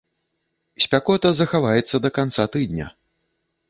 Спякота 0.85 1.33
захаваецца 1.43 1.95
да 2.07 2.15
канца 2.19 2.51
тыдня. 2.57 2.85